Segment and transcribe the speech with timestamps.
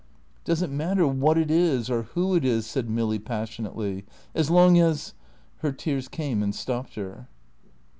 [0.45, 4.79] "Does it matter what it is or who it is," said Milly, passionately; "as long
[4.79, 5.13] as"
[5.61, 7.27] Her tears came and stopped her.